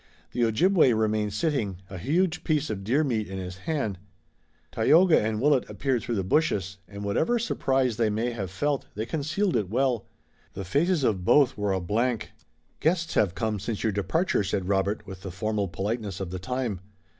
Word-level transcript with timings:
The 0.31 0.43
Ojibway 0.45 0.93
remained 0.93 1.31
sitting, 1.31 1.77
a 1.87 1.99
huge 1.99 2.43
piece 2.43 2.71
of 2.71 2.83
deer 2.83 3.03
meat 3.03 3.27
in 3.27 3.37
his 3.37 3.57
hand. 3.69 3.99
Tayoga 4.71 5.21
and 5.23 5.39
Willet 5.39 5.69
appeared 5.69 6.01
through 6.01 6.15
the 6.15 6.23
bushes, 6.23 6.79
and 6.87 7.03
whatever 7.03 7.37
surprise 7.37 7.97
they 7.97 8.09
may 8.09 8.31
have 8.31 8.49
felt 8.49 8.87
they 8.95 9.05
concealed 9.05 9.55
it 9.55 9.69
well. 9.69 10.07
The 10.53 10.65
faces 10.65 11.03
of 11.03 11.23
both 11.23 11.55
were 11.55 11.71
a 11.71 11.79
blank. 11.79 12.31
"Guests 12.79 13.13
have 13.13 13.35
come 13.35 13.59
since 13.59 13.83
your 13.83 13.91
departure," 13.91 14.43
said 14.43 14.67
Robert, 14.67 15.05
with 15.05 15.21
the 15.21 15.29
formal 15.29 15.67
politeness 15.67 16.19
of 16.19 16.31
the 16.31 16.39
time. 16.39 16.79